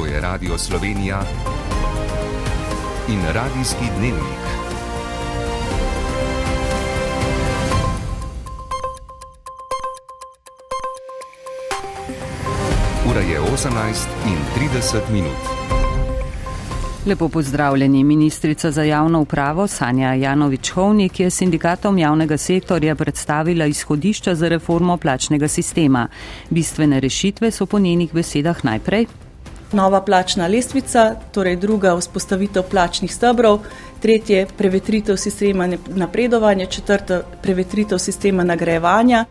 To 0.00 0.06
je 0.06 0.20
Radio 0.20 0.58
Slovenija 0.58 1.20
in 3.08 3.20
Radijski 3.32 3.84
dnevnik. 3.98 4.40
Ura 13.10 13.20
je 13.20 13.40
18 13.40 14.08
in 14.26 14.68
30 14.70 15.00
minut. 15.12 15.30
Lepo 17.06 17.28
pozdravljeni. 17.28 18.04
Ministrica 18.04 18.70
za 18.70 18.82
javno 18.82 19.20
upravo 19.20 19.66
Sanja 19.66 20.14
Janovič-Hovnik 20.14 21.20
je 21.20 21.30
sindikatom 21.30 21.98
javnega 21.98 22.36
sektorja 22.36 22.94
predstavila 22.94 23.66
izhodišča 23.66 24.34
za 24.34 24.48
reformo 24.48 24.96
plačnega 24.96 25.48
sistema. 25.48 26.08
Bistvene 26.50 27.00
rešitve 27.00 27.50
so 27.50 27.66
po 27.66 27.78
njenih 27.78 28.14
besedah 28.14 28.64
najprej. 28.64 29.06
Nova 29.72 30.00
plačna 30.02 30.46
lestvica, 30.46 31.14
torej 31.32 31.56
druga 31.56 31.94
vzpostavitev 31.94 32.62
plačnih 32.70 33.14
stebrov, 33.14 33.60
tretje 34.02 34.46
prevetritev 34.58 35.16
sistema 35.16 35.68
napredovanja, 35.86 36.66
četrta 36.66 37.22
prevetritev 37.42 37.98
sistema 37.98 38.44
nagrajevanja. 38.44 39.24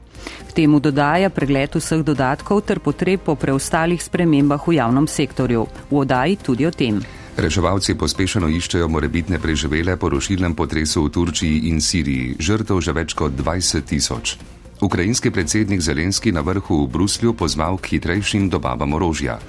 K 0.47 0.51
temu 0.55 0.79
dodaja 0.79 1.29
pregled 1.29 1.75
vseh 1.75 2.03
dodatkov 2.03 2.61
ter 2.61 2.79
potreb 2.79 3.19
po 3.25 3.35
preostalih 3.35 4.03
spremembah 4.03 4.67
v 4.67 4.79
javnem 4.79 5.07
sektorju. 5.07 5.67
V 5.91 5.97
odaji 5.97 6.35
tudi 6.35 6.65
o 6.65 6.71
tem. 6.71 7.03
Reševalci 7.37 7.95
pospešeno 7.95 8.47
iščejo 8.47 8.87
morebitne 8.87 9.39
preživele 9.39 9.95
po 9.97 10.09
rušilnem 10.09 10.55
potresu 10.55 11.03
v 11.05 11.09
Turčiji 11.09 11.67
in 11.71 11.81
Siriji, 11.81 12.35
žrtev 12.39 12.81
že 12.81 12.95
več 12.95 13.13
kot 13.13 13.35
20 13.35 13.87
tisoč. 13.87 14.37
Ukrajinski 14.81 15.31
predsednik 15.31 15.81
Zelenski 15.81 16.31
na 16.31 16.41
vrhu 16.41 16.83
v 16.85 16.91
Bruslju 16.91 17.33
pozval 17.33 17.77
k 17.77 17.99
hitrejšim 17.99 18.47
dobavam 18.49 18.93
orožja. 18.95 19.39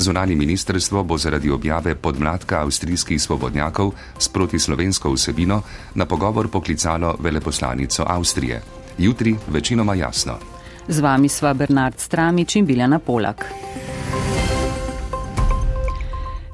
Zunani 0.00 0.34
ministrstvo 0.34 1.02
bo 1.04 1.18
zaradi 1.18 1.50
objave 1.50 1.94
podmladka 1.94 2.62
avstrijskih 2.62 3.22
svobodnjakov 3.22 3.92
s 4.18 4.28
protislovensko 4.28 5.12
vsebino 5.12 5.62
na 5.94 6.06
pogovor 6.06 6.48
poklicalo 6.48 7.16
veleposlanico 7.20 8.04
Avstrije. 8.08 8.62
Jutri 8.98 9.36
večinoma 9.48 9.94
jasno. 9.94 10.38
Z 10.88 11.00
vami 11.00 11.28
sva 11.28 11.52
Bernard 11.54 12.00
Stramič 12.00 12.56
in 12.56 12.66
Biljana 12.66 12.98
Polak. 12.98 13.44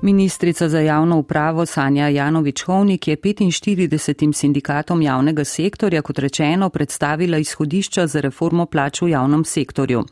Ministrica 0.06 0.68
za 0.68 0.80
javno 0.80 1.18
upravo 1.18 1.66
Sanja 1.66 2.08
Janovič-Hovnik 2.08 3.08
je 3.08 3.16
45 3.16 4.32
sindikatom 4.32 5.02
javnega 5.02 5.44
sektorja, 5.44 6.02
kot 6.02 6.18
rečeno, 6.18 6.68
predstavila 6.70 7.38
izhodišča 7.38 8.06
za 8.06 8.20
reformo 8.20 8.66
plač 8.66 9.02
v 9.02 9.08
javnem 9.08 9.44
sektorju. 9.44 10.04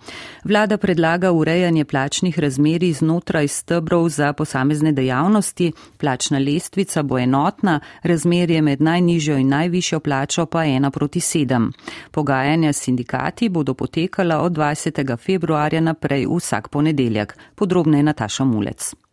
Vlada 0.45 0.78
predlaga 0.78 1.33
urejanje 1.33 1.84
plačnih 1.84 2.39
razmerij 2.39 2.92
znotraj 2.92 3.48
stebrov 3.48 4.09
za 4.09 4.33
posamezne 4.33 4.92
dejavnosti, 4.92 5.73
plačna 5.98 6.39
lestvica 6.39 7.03
bo 7.03 7.19
enotna, 7.19 7.81
razmerje 8.03 8.62
med 8.62 8.83
najnižjo 8.83 9.36
in 9.36 9.48
najvišjo 9.48 10.01
plačo 10.01 10.47
pa 10.47 10.64
ena 10.64 10.91
proti 10.91 11.20
sedem. 11.20 11.70
Pogajanja 12.11 12.73
s 12.73 12.83
sindikati 12.83 13.48
bodo 13.48 13.75
potekala 13.75 14.41
od 14.41 14.53
20. 14.53 15.17
februarja 15.19 15.81
naprej 15.81 16.27
vsak 16.36 16.69
ponedeljek. 16.69 17.39
Podrobno 17.55 17.97
je 17.97 18.03
Nataša 18.03 18.45
Mulec. 18.45 19.03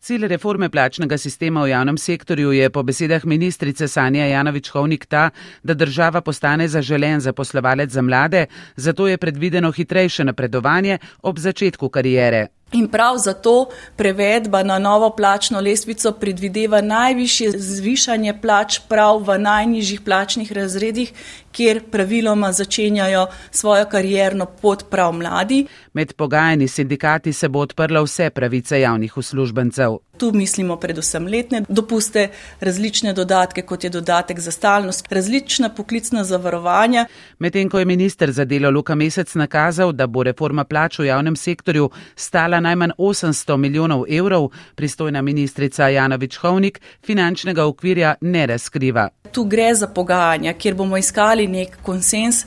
Cilj 0.00 0.28
reforme 0.28 0.68
plačnega 0.70 1.18
sistema 1.18 1.62
v 1.64 1.68
javnem 1.68 1.96
sektorju 1.98 2.52
je 2.52 2.70
po 2.70 2.82
besedah 2.82 3.24
ministrice 3.24 3.88
Sanja 3.88 4.28
Janovič-Hovnik 4.30 5.06
ta, 5.06 5.30
da 5.62 5.74
država 5.74 6.20
postane 6.20 6.68
zaželen 6.68 7.20
zaposlovalec 7.20 7.90
za 7.90 8.02
mlade, 8.02 8.46
zato 8.76 9.08
je 9.08 9.18
predvideno 9.18 9.72
hitrejše 9.72 10.24
napredovanje 10.24 10.98
ob 11.22 11.38
začetku 11.38 11.88
karijere. 11.88 12.46
In 12.72 12.88
prav 12.88 13.16
zato 13.16 13.68
prevedba 13.96 14.62
na 14.62 14.78
novo 14.78 15.10
plačno 15.16 15.60
lestvico 15.60 16.12
predvideva 16.12 16.80
najvišje 16.80 17.50
zvišanje 17.56 18.34
plač 18.42 18.78
prav 18.88 19.22
v 19.24 19.38
najnižjih 19.38 20.00
plačnih 20.00 20.52
razredih, 20.52 21.12
kjer 21.52 21.82
praviloma 21.90 22.52
začenjajo 22.52 23.26
svojo 23.50 23.84
karjerno 23.84 24.46
pot 24.46 24.84
prav 24.90 25.12
mladi. 25.12 25.66
Med 25.92 26.12
pogajanji 26.12 26.68
sindikati 26.68 27.32
se 27.32 27.48
bo 27.48 27.60
odprla 27.60 28.02
vse 28.02 28.30
pravice 28.30 28.80
javnih 28.80 29.16
uslužbencev. 29.16 29.96
Tu 30.18 30.32
mislimo 30.34 30.76
predvsem 30.76 31.26
letne 31.26 31.62
dopuste, 31.68 32.28
različne 32.60 33.12
dodatke, 33.12 33.62
kot 33.62 33.84
je 33.84 33.90
dodatek 33.90 34.40
za 34.40 34.50
stalnost, 34.50 35.12
različna 35.12 35.68
poklicna 35.68 36.24
zavarovanja. 36.24 37.06
Medtem 37.38 37.70
ko 37.70 37.78
je 37.78 37.84
minister 37.84 38.32
za 38.32 38.44
delo 38.44 38.70
Luka 38.70 38.94
Mesec 38.94 39.34
nakazal, 39.34 39.92
da 39.92 40.06
bo 40.06 40.22
reforma 40.22 40.64
plač 40.64 40.98
v 40.98 41.06
javnem 41.06 41.36
sektorju 41.36 41.90
stala 42.16 42.60
najmanj 42.60 42.90
800 42.98 43.56
milijonov 43.56 44.04
evrov, 44.10 44.50
pristojna 44.74 45.22
ministrica 45.22 45.88
Janovič 45.88 46.36
Hovnik 46.36 46.80
finančnega 47.06 47.64
okvirja 47.64 48.14
ne 48.20 48.46
razkriva. 48.46 49.08
Tu 49.32 49.44
gre 49.44 49.74
za 49.74 49.86
pogajanja, 49.86 50.52
kjer 50.52 50.74
bomo 50.74 50.96
iskali 50.96 51.37
nek 51.46 51.78
konsens, 51.82 52.46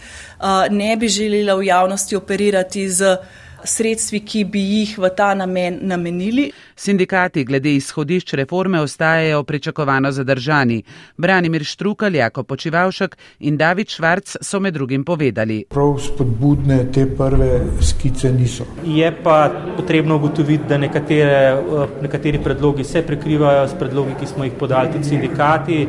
ne 0.69 0.97
bi 0.97 1.07
želela 1.07 1.55
v 1.55 1.69
javnosti 1.69 2.15
operirati 2.15 2.89
z 2.89 3.17
sredstvi, 3.63 4.19
ki 4.25 4.43
bi 4.45 4.61
jih 4.61 4.97
v 4.97 5.09
ta 5.15 5.33
namen 5.35 5.79
namenili. 5.81 6.51
Sindikati 6.75 7.43
glede 7.45 7.75
izhodišč 7.75 8.33
reforme 8.33 8.81
ostajajo 8.81 9.43
pričakovano 9.43 10.11
zadržani. 10.11 10.83
Branimir 11.17 11.63
Štrukal, 11.63 12.15
Jako 12.15 12.43
Počivalšek 12.43 13.17
in 13.39 13.57
David 13.57 13.89
Švarc 13.89 14.35
so 14.41 14.59
med 14.59 14.73
drugim 14.73 15.03
povedali. 15.05 15.65
Prav 15.69 15.99
spodbudne 15.99 16.91
te 16.93 17.05
prve 17.17 17.61
skice 17.81 18.31
niso. 18.31 18.65
Je 18.85 19.11
pa 19.23 19.51
potrebno 19.77 20.15
ugotoviti, 20.15 20.63
da 20.69 20.77
nekatere, 20.77 21.61
nekateri 22.01 22.43
predlogi 22.43 22.83
se 22.83 23.01
prekrivajo 23.01 23.67
s 23.67 23.77
predlogi, 23.79 24.15
ki 24.19 24.25
smo 24.25 24.43
jih 24.43 24.53
podali 24.59 24.91
tudi 24.91 25.03
sindikati. 25.03 25.87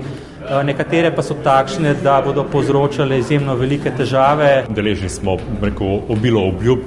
Nekatere 0.64 1.10
pa 1.14 1.22
so 1.22 1.34
takšne, 1.44 1.94
da 2.03 2.19
bodo 2.25 2.44
povzročale 2.44 3.19
izjemno 3.19 3.54
velike 3.54 3.92
težave. 3.97 4.64
Deležni 4.69 5.08
smo 5.08 5.36
rekel, 5.62 6.00
obilo 6.08 6.42
obljub, 6.48 6.78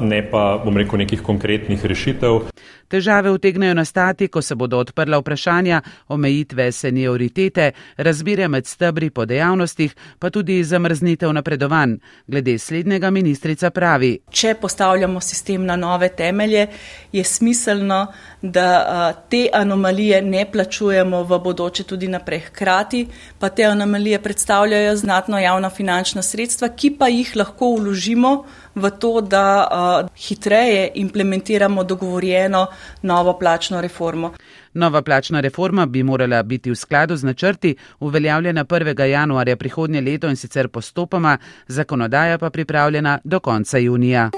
ne 0.00 0.20
pa 0.30 0.62
rekel 0.76 0.98
nekih 0.98 1.22
konkretnih 1.22 1.84
rešitev. 1.86 2.53
Težave 2.88 3.30
utegnejo 3.30 3.74
nastati, 3.74 4.28
ko 4.28 4.42
se 4.42 4.54
bodo 4.54 4.78
odprla 4.78 5.18
vprašanja 5.18 5.80
omejitve 6.08 6.72
senioritete, 6.72 7.70
razbire 7.96 8.48
med 8.48 8.66
stebri 8.66 9.10
po 9.10 9.24
dejavnostih, 9.24 9.94
pa 10.18 10.30
tudi 10.30 10.64
zamrznitev 10.64 11.32
napredovanj. 11.32 11.96
Glede 12.26 12.58
slednjega 12.58 13.10
ministrica 13.10 13.70
pravi. 13.70 14.18
Če 14.30 14.54
postavljamo 14.54 15.20
sistem 15.20 15.64
na 15.66 15.76
nove 15.76 16.08
temelje, 16.08 16.66
je 17.12 17.24
smiselno, 17.24 18.06
da 18.42 19.12
te 19.30 19.48
anomalije 19.52 20.22
ne 20.22 20.44
plačujemo 20.52 21.22
v 21.22 21.38
bodoče 21.38 21.84
tudi 21.84 22.08
naprej. 22.08 22.40
Hkrati 22.48 23.06
pa 23.38 23.48
te 23.48 23.64
anomalije 23.64 24.22
predstavljajo 24.22 24.96
znatno 24.96 25.38
javna 25.38 25.70
finančna 25.70 26.22
sredstva, 26.22 26.68
ki 26.68 26.90
pa 26.98 27.08
jih 27.08 27.36
lahko 27.36 27.66
uložimo 27.66 28.44
v 28.74 28.90
to, 28.90 29.20
da 29.20 30.08
hitreje 30.16 30.90
implementiramo 30.94 31.84
dogovorjeno 31.84 32.66
novo 33.02 33.38
plačno 33.38 33.80
reformo. 33.80 34.32
Nova 34.74 35.02
plačna 35.02 35.40
reforma 35.40 35.86
bi 35.86 36.02
morala 36.02 36.42
biti 36.42 36.70
v 36.70 36.74
skladu 36.74 37.16
z 37.16 37.24
načrti 37.24 37.76
uveljavljena 38.00 38.64
1. 38.64 39.04
januarja 39.04 39.56
prihodnje 39.56 40.00
leto 40.00 40.28
in 40.28 40.36
sicer 40.36 40.68
postopoma, 40.68 41.38
zakonodaja 41.66 42.38
pa 42.38 42.50
pripravljena 42.50 43.18
do 43.24 43.40
konca 43.40 43.78
junija. 43.78 44.30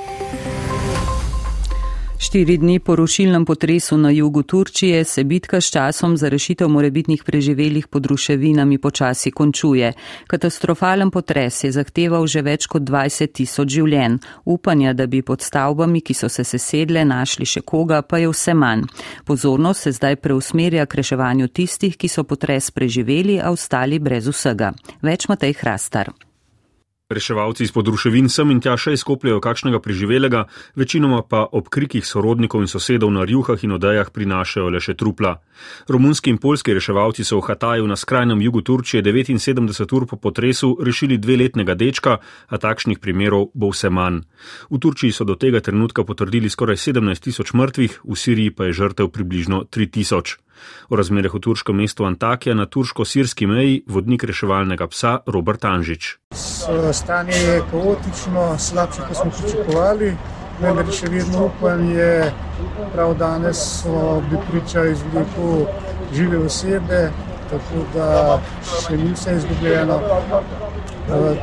Štiri 2.18 2.56
dni 2.56 2.80
po 2.80 2.96
rušilnem 2.96 3.44
potresu 3.44 3.98
na 3.98 4.10
jugu 4.10 4.42
Turčije 4.42 5.04
se 5.04 5.24
bitka 5.24 5.60
s 5.60 5.70
časom 5.70 6.16
za 6.16 6.28
rešitev 6.28 6.68
morebitnih 6.68 7.24
preživelih 7.24 7.86
pod 7.86 8.06
ruševinami 8.06 8.78
počasi 8.78 9.30
končuje. 9.30 9.92
Katastrofalen 10.26 11.10
potres 11.10 11.64
je 11.64 11.72
zahteval 11.72 12.26
že 12.26 12.42
več 12.42 12.66
kot 12.66 12.82
20 12.82 13.32
tisoč 13.32 13.68
življenj. 13.68 14.18
Upanja, 14.44 14.92
da 14.92 15.06
bi 15.06 15.22
pod 15.22 15.42
stavbami, 15.42 16.00
ki 16.00 16.14
so 16.14 16.28
se 16.28 16.44
sesedle, 16.44 17.04
našli 17.04 17.44
še 17.44 17.60
koga, 17.60 18.02
pa 18.02 18.18
je 18.18 18.32
vse 18.32 18.54
manj. 18.54 18.88
Pozornost 19.24 19.82
se 19.82 19.92
zdaj 19.92 20.16
preusmerja 20.16 20.86
k 20.86 20.94
reševanju 20.94 21.48
tistih, 21.48 21.96
ki 21.96 22.08
so 22.08 22.24
potres 22.24 22.70
preživeli, 22.70 23.40
a 23.40 23.52
ostali 23.52 23.98
brez 23.98 24.24
vsega. 24.28 24.72
Več 25.02 25.28
Matej 25.28 25.52
Hrastar. 25.60 26.25
Reševalci 27.08 27.62
izpod 27.62 27.88
ruševin 27.88 28.26
sem 28.26 28.50
in 28.50 28.58
tja 28.58 28.72
še 28.74 28.96
izkopljajo 28.96 29.38
kakšnega 29.38 29.78
preživelega, 29.78 30.40
večinoma 30.74 31.20
pa 31.22 31.44
ob 31.54 31.68
krikih 31.70 32.02
sorodnikov 32.02 32.64
in 32.64 32.66
sosedov 32.66 33.12
na 33.14 33.22
rjuhah 33.22 33.62
in 33.62 33.76
odejah 33.76 34.08
prinašajo 34.10 34.72
le 34.74 34.80
še 34.82 34.96
trupla. 34.98 35.36
Romunski 35.86 36.34
in 36.34 36.40
polski 36.42 36.74
reševalci 36.74 37.22
so 37.22 37.38
v 37.38 37.46
Hataju 37.46 37.86
na 37.86 37.94
skrajnem 37.94 38.42
jugu 38.42 38.64
Turčije 38.66 39.04
79 39.06 39.94
ur 39.94 40.06
po 40.10 40.18
potresu 40.18 40.72
rešili 40.82 41.20
dveletnega 41.22 41.78
dečka, 41.78 42.16
a 42.50 42.58
takšnih 42.58 42.98
primerov 42.98 43.52
bo 43.54 43.70
vse 43.70 43.86
manj. 43.86 44.24
V 44.66 44.82
Turčiji 44.82 45.14
so 45.14 45.22
do 45.22 45.38
tega 45.38 45.62
trenutka 45.62 46.02
potrdili 46.02 46.50
skoraj 46.50 46.74
17 46.90 47.22
tisoč 47.22 47.54
mrtvih, 47.54 48.02
v 48.02 48.18
Siriji 48.18 48.50
pa 48.50 48.66
je 48.66 48.82
žrtev 48.82 49.14
približno 49.14 49.62
3 49.70 49.94
tisoč. 49.94 50.42
O 50.88 50.96
razmerah 50.96 51.34
v 51.34 51.40
turškem 51.40 51.76
mestu 51.76 52.04
Antakija 52.04 52.54
na 52.54 52.66
turško-sirski 52.66 53.46
meji 53.46 53.82
vodnik 53.86 54.24
reševalnega 54.24 54.88
psa 54.88 55.18
Robert 55.26 55.64
Anžič. 55.64 56.16
Stanje 56.92 57.36
je 57.36 57.62
kaotično, 57.70 58.58
slabše, 58.58 59.06
kot 59.08 59.16
smo 59.16 59.30
pričakovali, 59.30 60.12
vendar 60.60 60.92
še 60.92 61.10
vedno 61.12 61.46
upanje, 61.50 62.32
Prav 62.92 63.14
danes 63.14 63.84
bili 64.30 64.42
priča 64.50 64.84
izvleku 64.84 65.66
žive 66.14 66.38
osebe, 66.38 67.10
tako 67.50 67.82
da 67.94 68.40
še 68.64 68.96
ni 68.96 69.12
vse 69.12 69.36
izgubljeno. 69.36 70.00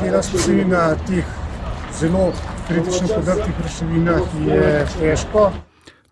Dela 0.01 0.23
smo 0.23 0.39
se 0.39 0.65
na 0.65 0.95
teh 1.07 1.25
zelo 1.99 2.31
kritično 2.67 3.07
podrtih 3.07 3.61
ruševinah 3.63 4.21
je 4.47 4.87
težko. 4.99 5.51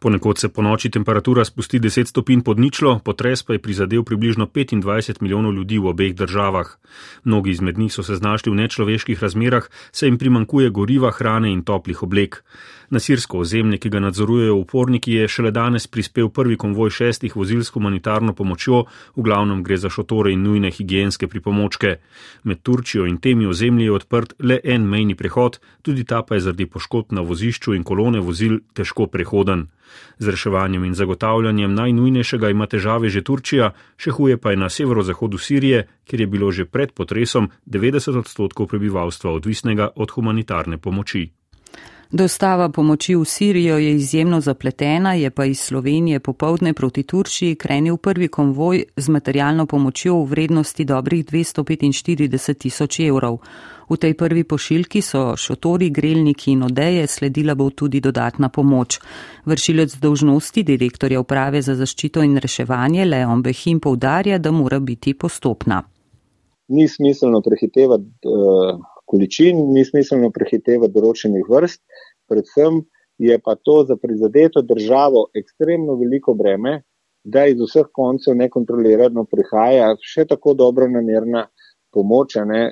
Ponekod 0.01 0.37
se 0.37 0.49
po 0.49 0.61
noči 0.65 0.89
temperatura 0.89 1.43
spusti 1.45 1.79
10 1.79 2.09
stopinj 2.09 2.41
pod 2.41 2.59
ničlo, 2.59 2.99
potres 3.05 3.43
pa 3.45 3.53
je 3.53 3.61
prizadel 3.61 4.01
približno 4.03 4.47
25 4.49 5.21
milijonov 5.21 5.53
ljudi 5.53 5.77
v 5.77 5.91
obeh 5.93 6.15
državah. 6.15 6.71
Mnogi 7.23 7.51
izmed 7.51 7.77
njih 7.77 7.93
so 7.93 8.03
se 8.03 8.15
znašli 8.15 8.51
v 8.51 8.55
nečloveških 8.55 9.21
razmerah, 9.21 9.69
saj 9.91 10.09
jim 10.09 10.17
primankuje 10.17 10.69
goriva, 10.69 11.11
hrane 11.11 11.51
in 11.53 11.61
toplih 11.61 12.03
oblek. 12.03 12.43
Na 12.91 12.99
sirsko 12.99 13.37
ozemlje, 13.39 13.77
ki 13.77 13.89
ga 13.89 13.99
nadzorujejo 14.03 14.55
uporniki, 14.59 15.13
je 15.13 15.27
šele 15.31 15.51
danes 15.55 15.85
prispel 15.87 16.27
prvi 16.29 16.57
konvoj 16.59 16.89
šestih 16.91 17.37
vozil 17.39 17.61
s 17.63 17.71
humanitarno 17.71 18.33
pomočjo, 18.35 18.81
v 19.15 19.23
glavnem 19.23 19.61
gre 19.63 19.77
za 19.79 19.89
šotore 19.89 20.33
in 20.35 20.43
nujne 20.43 20.71
higijenske 20.75 21.29
pripomočke. 21.31 21.93
Med 22.43 22.61
Turčijo 22.61 23.07
in 23.07 23.21
temi 23.23 23.47
ozemlji 23.47 23.87
je 23.87 23.95
odprt 23.95 24.35
le 24.39 24.59
en 24.63 24.89
mejni 24.89 25.15
prehod, 25.15 25.61
tudi 25.81 26.03
ta 26.03 26.21
pa 26.21 26.35
je 26.35 26.45
zaradi 26.49 26.67
poškodb 26.67 27.15
na 27.15 27.23
vozišču 27.23 27.79
in 27.79 27.87
kolone 27.87 28.19
vozil 28.19 28.59
težko 28.73 29.07
prehoden. 29.07 29.69
Z 30.19 30.35
reševanjem 30.35 30.83
in 30.83 30.93
zagotavljanjem 30.93 31.73
najnujnejšega 31.73 32.49
ima 32.51 32.67
težave 32.67 33.09
že 33.09 33.23
Turčija, 33.23 33.71
še 33.95 34.11
huje 34.11 34.37
pa 34.37 34.51
je 34.51 34.65
na 34.67 34.69
severozahodu 34.69 35.37
Sirije, 35.37 35.87
kjer 36.03 36.21
je 36.21 36.27
bilo 36.27 36.51
že 36.51 36.65
pred 36.65 36.91
potresom 36.91 37.51
90 37.65 38.19
odstotkov 38.19 38.67
prebivalstva 38.67 39.31
odvisnega 39.31 39.93
od 39.95 40.11
humanitarne 40.11 40.77
pomoči. 40.77 41.29
Dostava 42.11 42.69
pomoči 42.69 43.15
v 43.15 43.23
Sirijo 43.25 43.77
je 43.77 43.95
izjemno 43.95 44.41
zapletena, 44.41 45.13
je 45.13 45.29
pa 45.29 45.45
iz 45.45 45.59
Slovenije 45.59 46.19
popovdne 46.19 46.73
proti 46.73 47.03
Turčiji 47.03 47.55
krenil 47.55 47.97
prvi 47.97 48.27
konvoj 48.27 48.83
z 48.95 49.09
materialno 49.09 49.65
pomočjo 49.65 50.17
v 50.23 50.25
vrednosti 50.25 50.85
dobrih 50.85 51.25
245 51.25 52.53
tisoč 52.53 52.99
evrov. 52.99 53.37
V 53.89 53.97
tej 53.97 54.13
prvi 54.13 54.43
pošiljki 54.43 55.01
so 55.01 55.37
šotori, 55.37 55.89
grelniki 55.89 56.51
in 56.51 56.63
odeje, 56.63 57.07
sledila 57.07 57.55
bo 57.55 57.69
tudi 57.69 57.99
dodatna 57.99 58.49
pomoč. 58.49 58.99
Vršilec 59.45 59.95
dolžnosti 59.95 60.63
direktorja 60.63 61.19
uprave 61.19 61.61
za 61.61 61.75
zaščito 61.75 62.23
in 62.23 62.37
reševanje 62.37 63.05
Leon 63.05 63.41
Behim 63.41 63.79
povdarja, 63.79 64.37
da 64.37 64.51
mora 64.51 64.79
biti 64.79 65.13
postopna. 65.13 65.83
Ni 66.67 66.87
smiselno 66.87 67.41
prehitevati. 67.41 68.03
Uh 68.27 68.90
količin, 69.11 69.59
ni 69.75 69.83
smiselno 69.85 70.31
prehitevati 70.33 70.95
določenih 70.95 71.49
vrst, 71.51 71.81
predvsem 72.31 72.81
je 73.21 73.37
pa 73.43 73.55
to 73.55 73.81
za 73.87 73.97
prizadeto 73.99 74.63
državo 74.65 75.27
ekstremno 75.37 75.97
veliko 75.99 76.33
breme, 76.37 76.79
da 77.23 77.45
iz 77.45 77.59
vseh 77.61 77.91
koncev 77.93 78.33
nekontrolirano 78.39 79.27
prihaja 79.29 79.91
še 80.01 80.25
tako 80.29 80.55
dobro 80.57 80.87
namerna 80.89 81.45
pomoč, 81.93 82.39
ne, 82.49 82.71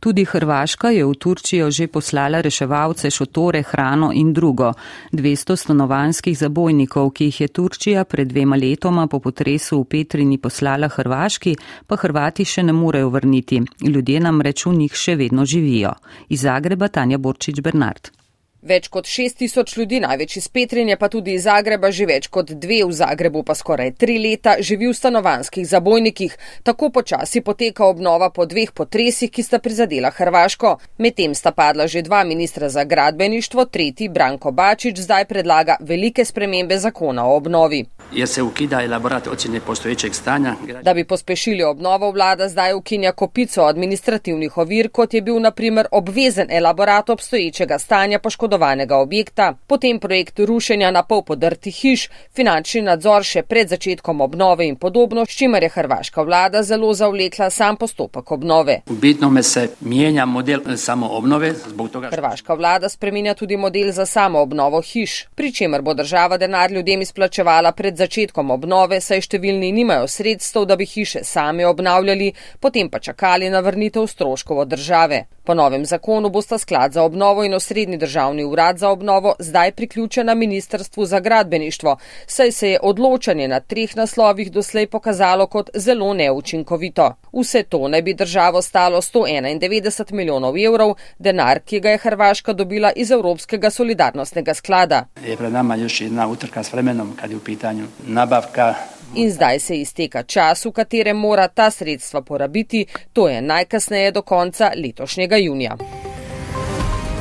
Tudi 0.00 0.24
Hrvaška 0.24 0.88
je 0.88 1.04
v 1.04 1.14
Turčijo 1.14 1.70
že 1.70 1.86
poslala 1.86 2.40
reševalce, 2.40 3.10
šotore, 3.10 3.62
hrano 3.62 4.12
in 4.14 4.32
drugo. 4.32 4.72
200 5.12 5.56
stanovanskih 5.56 6.38
zabojnikov, 6.38 7.10
ki 7.10 7.24
jih 7.24 7.40
je 7.40 7.48
Turčija 7.48 8.04
pred 8.04 8.28
dvema 8.28 8.56
letoma 8.56 9.06
po 9.06 9.20
potresu 9.20 9.80
v 9.80 9.84
Petrini 9.84 10.38
poslala 10.38 10.88
Hrvaški, 10.88 11.56
pa 11.86 11.96
Hrvati 11.96 12.44
še 12.44 12.62
ne 12.62 12.72
morejo 12.72 13.10
vrniti. 13.10 13.60
Ljudje 13.84 14.20
nam 14.20 14.40
reč 14.40 14.64
v 14.66 14.72
njih 14.72 14.94
še 14.94 15.16
vedno 15.20 15.44
živijo. 15.44 15.92
Iz 16.28 16.48
Zagreba 16.48 16.88
Tanja 16.88 17.18
Borčič 17.18 17.60
Bernard. 17.60 18.19
Več 18.60 18.90
kot 18.92 19.06
6000 19.08 19.78
ljudi, 19.78 20.02
največ 20.04 20.34
iz 20.36 20.48
Petrinje, 20.52 20.98
pa 21.00 21.08
tudi 21.08 21.32
iz 21.32 21.46
Zagreba, 21.46 21.88
že 21.88 22.04
več 22.04 22.26
kot 22.28 22.50
dve 22.52 22.82
v 22.84 22.92
Zagrebu, 22.92 23.40
pa 23.42 23.54
skoraj 23.56 23.94
tri 23.96 24.18
leta, 24.20 24.58
živi 24.60 24.90
v 24.90 24.92
stanovanskih 24.92 25.64
zabojnikih. 25.64 26.34
Tako 26.62 26.90
počasi 26.92 27.40
poteka 27.40 27.86
obnova 27.88 28.28
po 28.28 28.44
dveh 28.44 28.74
potresih, 28.76 29.30
ki 29.32 29.42
sta 29.42 29.62
prizadela 29.64 30.10
Hrvaško. 30.12 30.74
Medtem 31.00 31.32
sta 31.34 31.54
padla 31.56 31.86
že 31.88 32.02
dva 32.04 32.20
ministra 32.24 32.68
za 32.68 32.84
gradbeništvo, 32.84 33.64
tretji 33.64 34.10
Branko 34.12 34.52
Bačič 34.52 35.00
zdaj 35.00 35.24
predlaga 35.24 35.78
velike 35.80 36.24
spremembe 36.24 36.76
zakona 36.78 37.24
o 37.24 37.36
obnovi. 37.40 37.86
Se 38.26 38.42
ukida 38.42 38.82
elaborat 38.84 39.26
ocjene 39.26 39.60
postojećeg 39.60 40.14
stanja. 40.14 40.54
Da 40.82 40.94
bi 40.94 41.04
pospešili 41.04 41.62
obnovo, 41.64 42.10
vlada 42.10 42.48
zdaj 42.48 42.74
ukinja 42.74 43.12
kopico 43.12 43.62
administrativnih 43.62 44.58
ovir, 44.58 44.90
kot 44.90 45.14
je 45.14 45.22
bil 45.22 45.40
naprimer 45.40 45.86
obvezen 45.90 46.46
elaborat 46.50 47.10
obstoječega 47.10 47.78
stanja 47.78 48.18
poškodovanega 48.50 48.96
objekta, 48.96 49.54
potem 49.66 49.98
projekt 50.00 50.38
rušenja 50.38 50.90
na 50.90 51.02
pol 51.02 51.22
podrtih 51.22 51.74
hiš, 51.74 52.08
finančni 52.34 52.82
nadzor 52.82 53.22
še 53.24 53.42
pred 53.42 53.68
začetkom 53.68 54.20
obnove 54.20 54.66
in 54.66 54.76
podobno, 54.76 55.24
s 55.24 55.36
čimer 55.38 55.62
je 55.62 55.70
hrvaška 55.70 56.22
vlada 56.22 56.62
zelo 56.62 56.92
zavlekla 56.94 57.50
sam 57.50 57.76
postopek 57.76 58.32
obnove. 58.32 58.82
V 58.86 58.98
bitnome 58.98 59.42
se 59.42 59.68
menja 59.80 60.26
model 60.26 60.60
samo 60.76 61.08
obnove. 61.16 61.54
Toga... 61.92 62.10
Hrvaška 62.10 62.54
vlada 62.54 62.88
spreminja 62.88 63.34
tudi 63.34 63.56
model 63.56 63.92
za 63.92 64.06
samo 64.06 64.40
obnovo 64.40 64.80
hiš, 64.82 65.28
pri 65.34 65.52
čemer 65.52 65.82
bo 65.82 65.94
država 65.94 66.38
denar 66.38 66.72
ljudem 66.72 67.00
izplačevala 67.02 67.72
pred 67.72 67.96
začetkom 67.96 68.50
obnove, 68.50 69.00
saj 69.00 69.26
številni 69.28 69.70
nimajo 69.72 70.08
sredstev, 70.08 70.66
da 70.66 70.76
bi 70.76 70.86
hiše 70.86 71.24
sami 71.24 71.64
obnavljali, 71.64 72.32
potem 72.60 72.90
pa 72.90 72.98
čakali 72.98 73.50
na 73.50 73.60
vrnitev 73.60 74.06
stroškov 74.06 74.64
od 74.64 74.74
države. 74.74 75.26
Po 75.44 75.54
novem 75.54 75.84
zakonu 75.84 76.28
bosta 76.30 76.58
sklad 76.58 76.92
za 76.92 77.02
obnovo 77.02 77.44
in 77.44 77.54
osrednji 77.54 77.96
državni 77.96 78.44
urad 78.44 78.78
za 78.78 78.88
obnovo 78.88 79.34
zdaj 79.38 79.72
priključena 79.72 80.34
Ministrstvu 80.34 81.06
za 81.06 81.20
gradbeništvo, 81.20 81.96
saj 82.26 82.52
se 82.52 82.70
je 82.70 82.80
odločanje 82.82 83.48
na 83.48 83.60
treh 83.60 83.96
naslovih 83.96 84.52
doslej 84.52 84.86
pokazalo 84.86 85.46
kot 85.46 85.70
zelo 85.74 86.14
neučinkovito. 86.14 87.14
Vse 87.32 87.62
to 87.62 87.88
naj 87.88 88.02
bi 88.02 88.14
državo 88.14 88.62
stalo 88.62 89.00
191 89.00 90.12
milijonov 90.12 90.58
evrov, 90.58 90.94
denar, 91.18 91.60
ki 91.60 91.80
ga 91.80 91.90
je 91.90 91.98
Hrvaška 91.98 92.52
dobila 92.52 92.92
iz 92.96 93.10
Evropskega 93.10 93.70
solidarnostnega 93.70 94.54
sklada. 94.54 95.04
Je 95.26 95.36
pred 95.36 95.52
nama 95.52 95.76
još 95.76 96.00
jedna 96.00 96.28
utrka 96.28 96.62
s 96.62 96.72
vremenom, 96.72 97.16
kad 97.20 97.30
je 97.30 97.36
v 97.36 97.44
pitanju 97.44 97.86
nabavka 98.06 98.74
In 99.14 99.30
zdaj 99.30 99.60
se 99.60 99.76
izteka 99.80 100.22
čas, 100.22 100.64
v 100.64 100.70
katerem 100.72 101.16
mora 101.16 101.48
ta 101.48 101.70
sredstva 101.70 102.22
porabiti, 102.22 102.86
to 103.12 103.28
je 103.28 103.42
najkasneje 103.42 104.12
do 104.12 104.22
konca 104.22 104.72
letošnjega 104.76 105.36
junija. 105.36 105.76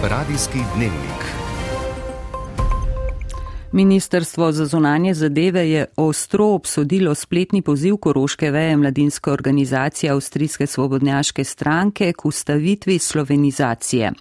Radijski 0.03 0.59
dnevnik. 0.75 1.19
Ministrstvo 3.71 4.51
za 4.51 4.65
zunanje 4.65 5.13
zadeve 5.13 5.69
je 5.69 5.85
ostro 5.95 6.45
obsodilo 6.45 7.15
spletni 7.15 7.61
poziv 7.61 7.97
Koroške 7.97 8.51
veje 8.51 8.77
mladinske 8.77 9.31
organizacije 9.31 10.11
Avstrijske 10.11 10.67
svobodnjaške 10.67 11.43
stranke 11.43 12.13
k 12.13 12.25
ustavitvi 12.25 12.99
slovenizacije. 12.99 14.11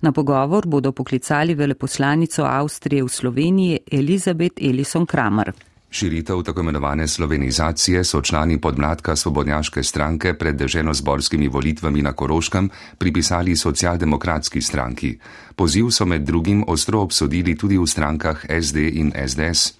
Na 0.00 0.12
pogovor 0.12 0.66
bodo 0.66 0.92
poklicali 0.92 1.54
veleposlanico 1.54 2.42
Avstrije 2.42 3.02
v 3.02 3.08
Sloveniji 3.08 3.78
Elizabet 3.92 4.52
Elison 4.62 5.06
Kramer. 5.06 5.52
Širitev 5.90 6.42
tako 6.42 6.60
imenovane 6.60 7.08
slovenizacije 7.08 8.04
so 8.04 8.20
člani 8.20 8.60
podmladka 8.60 9.16
Svobodnjaške 9.16 9.82
stranke 9.82 10.34
pred 10.34 10.56
deželno-zborskimi 10.56 11.48
volitvami 11.48 12.02
na 12.02 12.12
Koroškem 12.12 12.70
pripisali 12.98 13.56
socialdemokratski 13.56 14.60
stranki. 14.60 15.18
Poziv 15.56 15.90
so 15.90 16.04
med 16.06 16.22
drugim 16.22 16.64
ostro 16.66 17.00
obsodili 17.00 17.56
tudi 17.56 17.78
v 17.78 17.86
strankah 17.86 18.44
SD 18.62 18.76
in 18.76 19.12
SDS. 19.28 19.72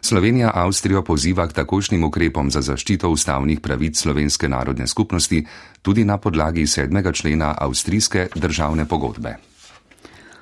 Slovenija 0.00 0.50
Avstrijo 0.54 1.02
poziva 1.02 1.48
k 1.48 1.52
takošnjim 1.52 2.04
ukrepom 2.04 2.50
za 2.50 2.60
zaščito 2.60 3.10
ustavnih 3.10 3.60
pravic 3.60 3.98
slovenske 3.98 4.48
narodne 4.48 4.86
skupnosti 4.86 5.46
tudi 5.82 6.04
na 6.04 6.16
podlagi 6.18 6.62
7. 6.62 7.12
člena 7.12 7.54
Avstrijske 7.58 8.28
državne 8.34 8.88
pogodbe. 8.88 9.49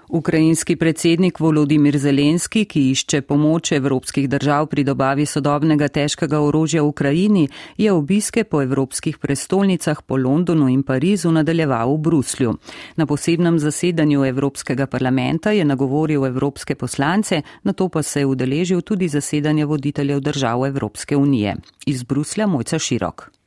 Ukrajinski 0.09 0.77
predsednik 0.77 1.41
Volodimir 1.41 1.99
Zelenski, 1.99 2.65
ki 2.65 2.81
išče 2.91 3.21
pomoč 3.29 3.73
evropskih 3.73 4.29
držav 4.29 4.67
pri 4.67 4.85
dobavi 4.85 5.27
sodobnega 5.27 5.89
težkega 5.89 6.41
orožja 6.41 6.83
v 6.83 6.89
Ukrajini, 6.89 7.49
je 7.77 7.93
obiske 7.93 8.45
po 8.45 8.63
evropskih 8.63 9.19
prestolnicah 9.19 10.03
po 10.03 10.17
Londonu 10.17 10.69
in 10.69 10.83
Parizu 10.83 11.31
nadaljeval 11.31 11.93
v 11.95 11.99
Bruslju. 11.99 12.57
Na 12.97 13.07
posebnem 13.07 13.59
zasedanju 13.59 14.25
Evropskega 14.25 14.87
parlamenta 14.87 15.51
je 15.51 15.65
nagovoril 15.65 16.27
evropske 16.27 16.75
poslance, 16.75 17.43
na 17.63 17.73
to 17.73 17.89
pa 17.89 18.03
se 18.03 18.21
je 18.21 18.27
udeležil 18.27 18.81
tudi 18.81 19.09
zasedanje 19.09 19.65
voditeljev 19.65 20.21
držav 20.21 20.67
Evropske 20.67 21.17
unije. 21.17 21.57
Iz 21.87 22.03
Bruslja 22.03 22.47
Mojca 22.47 22.79
Širok. 22.79 23.38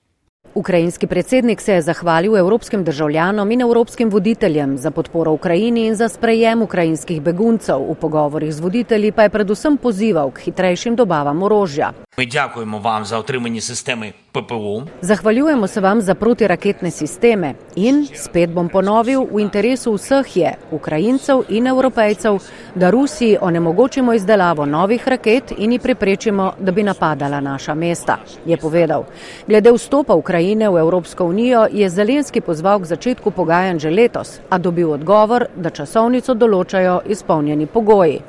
Ukrajinski 0.55 1.07
predsednik 1.07 1.61
se 1.61 1.73
je 1.73 1.81
zahvalil 1.81 2.37
evropskim 2.37 2.83
državljanom 2.83 3.51
in 3.51 3.61
evropskim 3.61 4.09
voditeljem 4.09 4.77
za 4.77 4.91
podporo 4.91 5.31
Ukrajini 5.31 5.85
in 5.87 5.95
za 5.95 6.09
sprejem 6.09 6.61
ukrajinskih 6.61 7.21
beguncev. 7.21 7.79
V 7.91 7.95
pogovorih 7.95 8.53
z 8.53 8.59
voditelji 8.59 9.11
pa 9.11 9.23
je 9.23 9.29
predvsem 9.29 9.77
pozival 9.77 10.31
k 10.31 10.39
hitrejšim 10.39 10.95
dobavam 10.95 11.43
orožja. 11.43 11.93
Ми 12.18 12.26
дякуємо 12.26 12.78
вам 12.78 13.04
за 13.04 13.18
отримані 13.18 13.60
системи 13.60 14.12
ППО. 14.32 14.82
Zahvaljujemo 15.00 15.66
se 15.66 15.80
vam 15.80 16.00
za 16.00 16.14
protiraketne 16.14 16.90
sisteme 16.90 17.54
in, 17.76 18.06
spet 18.14 18.50
bom 18.50 18.68
ponovil, 18.68 19.24
v 19.32 19.40
interesu 19.40 19.92
vseh 19.94 20.36
je, 20.36 20.54
Ukrajincev 20.70 21.42
in 21.48 21.66
Evropejcev, 21.66 22.38
da 22.74 22.90
Rusiji 22.90 23.38
onemogočimo 23.40 24.12
izdelavo 24.12 24.66
novih 24.66 25.08
raket 25.08 25.52
in 25.58 25.72
ji 25.72 25.78
preprečimo, 25.78 26.52
da 26.60 26.72
bi 26.72 26.82
napadala 26.82 27.40
naša 27.40 27.74
mesta, 27.74 28.18
je 28.46 28.56
povedal. 28.56 29.04
Glede 29.46 29.72
vstopa 29.72 30.14
Ukrajine 30.14 30.68
v 30.68 30.78
Evropsko 30.78 31.24
unijo 31.24 31.66
je 31.72 31.90
Zelenski 31.90 32.40
pozval 32.40 32.80
k 32.80 32.84
začetku 32.84 33.30
pogajanj 33.30 33.78
že 33.78 33.90
letos, 33.90 34.40
a 34.50 34.58
dobil 34.58 34.92
odgovor, 34.92 35.46
da 35.56 35.70
časovnico 35.70 36.34
določajo 36.34 37.00
izpolnjeni 37.06 37.66
pogoji. 37.66 38.20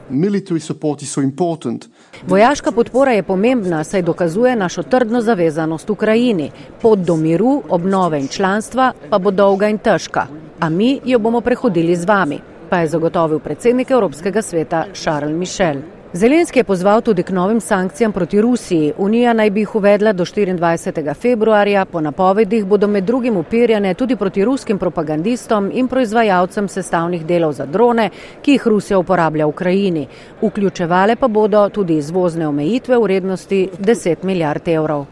Vojaška 2.27 2.71
podpora 2.71 3.11
je 3.11 3.23
pomembna, 3.23 3.80
saj 3.84 4.02
dokazuje 4.02 4.56
našo 4.56 4.82
trdno 4.82 5.20
zavezanost 5.20 5.90
Ukrajini. 5.90 6.50
Pot 6.82 6.98
do 6.98 7.16
miru, 7.16 7.62
obnove 7.68 8.20
in 8.20 8.28
članstva 8.28 8.92
pa 9.10 9.18
bo 9.18 9.30
dolga 9.30 9.68
in 9.68 9.78
težka, 9.78 10.26
a 10.60 10.68
mi 10.68 11.00
jo 11.04 11.18
bomo 11.18 11.40
prehodili 11.40 11.96
z 11.96 12.04
vami, 12.04 12.38
pa 12.70 12.78
je 12.78 12.88
zagotovil 12.88 13.38
predsednik 13.38 13.90
Evropskega 13.90 14.42
sveta 14.42 14.84
Charles 14.94 15.38
Michel. 15.38 16.01
Zelenski 16.14 16.58
je 16.58 16.64
pozval 16.64 17.00
tudi 17.00 17.22
k 17.22 17.30
novim 17.30 17.60
sankcijam 17.60 18.12
proti 18.12 18.40
Rusiji. 18.40 18.92
Unija 18.98 19.32
naj 19.32 19.50
bi 19.50 19.60
jih 19.60 19.74
uvedla 19.74 20.12
do 20.12 20.24
24. 20.24 21.14
februarja. 21.14 21.84
Po 21.84 22.00
napovedih 22.00 22.64
bodo 22.64 22.86
med 22.86 23.04
drugim 23.04 23.36
upirjene 23.36 23.94
tudi 23.94 24.16
proti 24.16 24.44
ruskim 24.44 24.78
propagandistom 24.78 25.70
in 25.74 25.88
proizvajalcem 25.88 26.68
sestavnih 26.68 27.24
delov 27.26 27.52
za 27.52 27.66
drone, 27.66 28.10
ki 28.42 28.52
jih 28.52 28.66
Rusija 28.66 28.98
uporablja 28.98 29.46
v 29.46 29.48
Ukrajini. 29.48 30.06
Vključevale 30.42 31.16
pa 31.16 31.28
bodo 31.28 31.68
tudi 31.68 31.96
izvozne 31.96 32.48
omejitve 32.48 32.96
v 32.96 33.02
vrednosti 33.02 33.68
10 33.78 34.24
milijard 34.24 34.68
evrov. 34.68 35.06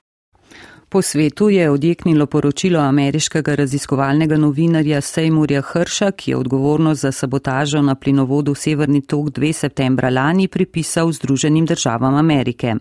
Po 0.92 1.02
svetu 1.02 1.48
je 1.48 1.70
odjeknilo 1.70 2.26
poročilo 2.26 2.80
ameriškega 2.80 3.54
raziskovalnega 3.54 4.36
novinarja 4.36 5.00
Seymourja 5.00 5.62
Hrša, 5.62 6.10
ki 6.10 6.30
je 6.30 6.36
odgovornost 6.36 7.00
za 7.00 7.12
sabotažo 7.12 7.82
na 7.82 7.94
plinovodu 7.94 8.54
Severni 8.54 9.00
tok 9.00 9.28
2. 9.28 9.52
septembra 9.52 10.10
lani 10.10 10.48
pripisal 10.48 11.12
Združenim 11.12 11.66
državam 11.66 12.14
Amerike. 12.14 12.74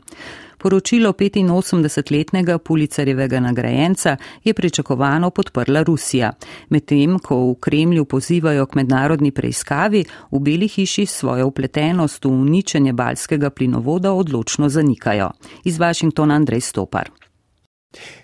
Poročilo 0.57 1.11
85-letnega 1.11 2.57
Pulicarjevega 2.57 3.39
nagrajenca 3.39 4.17
je 4.43 4.53
pričakovano 4.53 5.29
podprla 5.29 5.83
Rusija. 5.83 6.31
Medtem, 6.69 7.19
ko 7.19 7.51
v 7.51 7.55
Kremlju 7.59 8.05
pozivajo 8.05 8.65
k 8.65 8.75
mednarodni 8.75 9.31
preiskavi, 9.31 10.03
v 10.31 10.39
Beli 10.39 10.67
hiši 10.67 11.05
svojo 11.05 11.47
upletenost 11.47 12.25
v 12.25 12.29
uničenje 12.29 12.93
balskega 12.93 13.49
plinovoda 13.49 14.13
odločno 14.13 14.69
zanikajo. 14.69 15.29
Iz 15.63 15.77
Washingtona 15.77 16.35
Andrej 16.35 16.61
Stopar. 16.61 17.28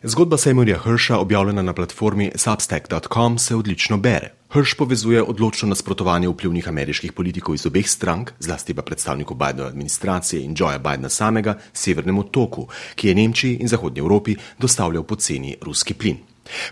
Zgodba 0.03 0.37
Seymourja 0.37 0.77
Hrša, 0.77 1.17
objavljena 1.17 1.61
na 1.61 1.73
platformi 1.73 2.31
substack.com, 2.35 3.37
se 3.37 3.55
odlično 3.55 3.97
bere. 3.97 4.33
Hrš 4.49 4.73
povezuje 4.73 5.23
odločno 5.23 5.69
nasprotovanje 5.69 6.27
vplivnih 6.27 6.67
ameriških 6.67 7.13
politikov 7.13 7.55
iz 7.55 7.65
obeh 7.65 7.89
strank, 7.89 8.31
zlasti 8.39 8.73
pa 8.73 8.81
predstavnikov 8.81 9.37
Bidenove 9.37 9.69
administracije 9.69 10.43
in 10.43 10.55
Joea 10.57 10.77
Bidena 10.77 11.09
samega, 11.09 11.57
severnemu 11.73 12.23
toku, 12.23 12.67
ki 12.95 13.07
je 13.07 13.15
Nemčiji 13.15 13.57
in 13.61 13.67
Zahodnji 13.67 13.99
Evropi 13.99 14.35
dostavljal 14.59 15.03
poceni 15.03 15.57
ruski 15.61 15.93
plin. 15.93 16.17